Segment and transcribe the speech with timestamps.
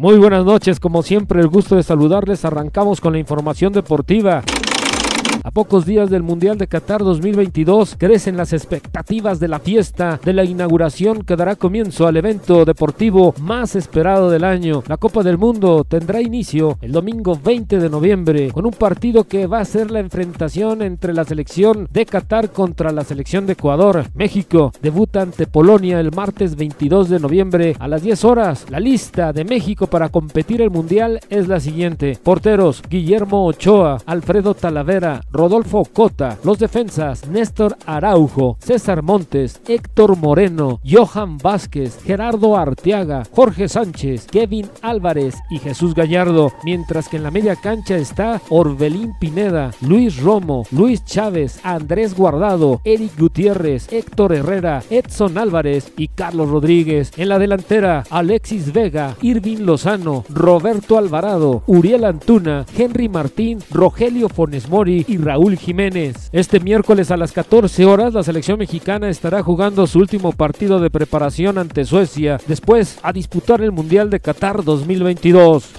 [0.00, 2.46] Muy buenas noches, como siempre el gusto de saludarles.
[2.46, 4.42] Arrancamos con la información deportiva.
[5.42, 10.34] A pocos días del Mundial de Qatar 2022 crecen las expectativas de la fiesta de
[10.34, 14.82] la inauguración que dará comienzo al evento deportivo más esperado del año.
[14.86, 19.46] La Copa del Mundo tendrá inicio el domingo 20 de noviembre con un partido que
[19.46, 24.04] va a ser la enfrentación entre la selección de Qatar contra la selección de Ecuador.
[24.14, 28.66] México debuta ante Polonia el martes 22 de noviembre a las 10 horas.
[28.68, 32.18] La lista de México para competir el Mundial es la siguiente.
[32.22, 40.80] Porteros Guillermo Ochoa, Alfredo Talavera, Rodolfo Cota, los defensas Néstor Araujo, César Montes, Héctor Moreno,
[40.84, 47.30] Johan Vázquez, Gerardo Arteaga, Jorge Sánchez, Kevin Álvarez y Jesús Gallardo, mientras que en la
[47.30, 54.82] media cancha está Orbelín Pineda, Luis Romo, Luis Chávez, Andrés Guardado, Eric Gutiérrez, Héctor Herrera,
[54.90, 57.12] Edson Álvarez y Carlos Rodríguez.
[57.16, 64.68] En la delantera, Alexis Vega, Irving Lozano, Roberto Alvarado, Uriel Antuna, Henry Martín, Rogelio Fones
[64.68, 66.28] Mori y Raúl Jiménez.
[66.32, 70.90] Este miércoles a las 14 horas la selección mexicana estará jugando su último partido de
[70.90, 75.70] preparación ante Suecia, después a disputar el Mundial de Qatar 2022.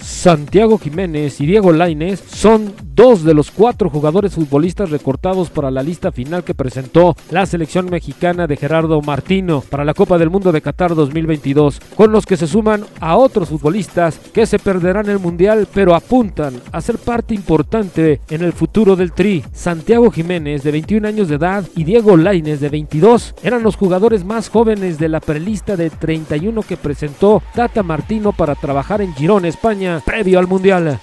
[0.00, 5.82] Santiago Jiménez y Diego Lainez son dos de los cuatro jugadores futbolistas recortados para la
[5.82, 10.52] lista final que presentó la selección mexicana de Gerardo Martino para la Copa del Mundo
[10.52, 15.18] de Qatar 2022, con los que se suman a otros futbolistas que se perderán el
[15.18, 19.44] Mundial pero apuntan a ser parte importante en el futuro del Tri.
[19.52, 24.24] Santiago Jiménez, de 21 años de edad, y Diego Lainez, de 22, eran los jugadores
[24.24, 29.44] más jóvenes de la prelista de 31 que presentó Tata Martino para trabajar en Girón,
[29.44, 31.00] España, previo al Mundial.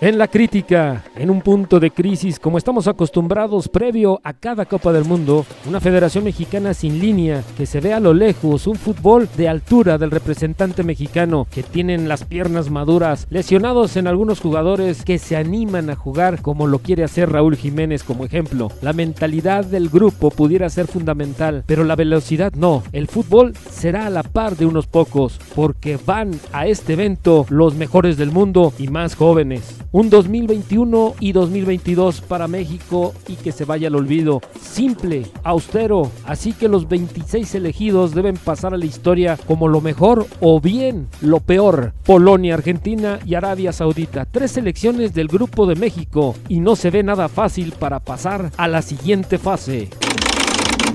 [0.00, 4.92] En la crítica, en un punto de crisis como estamos acostumbrados previo a cada Copa
[4.92, 9.28] del Mundo, una federación mexicana sin línea, que se ve a lo lejos, un fútbol
[9.36, 15.18] de altura del representante mexicano, que tienen las piernas maduras, lesionados en algunos jugadores que
[15.18, 18.70] se animan a jugar como lo quiere hacer Raúl Jiménez como ejemplo.
[18.82, 22.84] La mentalidad del grupo pudiera ser fundamental, pero la velocidad no.
[22.92, 27.76] El fútbol será a la par de unos pocos, porque van a este evento los
[27.76, 33.64] mejores del mundo y más jóvenes un 2021 y 2022 para México y que se
[33.64, 34.40] vaya al olvido.
[34.60, 40.26] Simple, austero, así que los 26 elegidos deben pasar a la historia como lo mejor
[40.40, 41.92] o bien lo peor.
[42.04, 47.02] Polonia, Argentina y Arabia Saudita, tres selecciones del grupo de México y no se ve
[47.02, 49.88] nada fácil para pasar a la siguiente fase.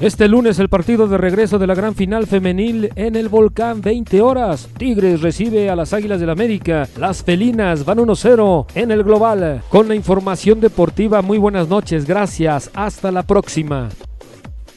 [0.04, 4.22] Este lunes el partido de regreso de la gran final femenil en el Volcán 20
[4.22, 4.68] horas.
[4.78, 6.90] Tigres recibe a las Águilas del América.
[6.98, 9.64] Las felinas van 1-0 en el global.
[9.70, 12.06] Con la información deportiva, muy buenas noches.
[12.06, 12.70] Gracias.
[12.74, 13.88] Hasta la próxima.